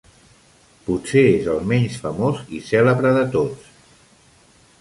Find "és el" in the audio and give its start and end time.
1.33-1.61